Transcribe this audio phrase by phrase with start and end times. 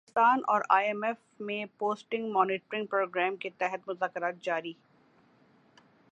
[0.03, 1.17] پاکستان اور I M F
[1.39, 4.73] میں post monitoring program کے تحت مذاکرات جاری